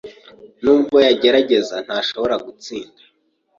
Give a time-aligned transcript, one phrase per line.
[0.63, 3.01] Nubwo yagerageza, ntashobora gutsinda.